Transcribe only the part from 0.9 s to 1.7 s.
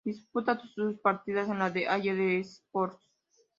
partidos en la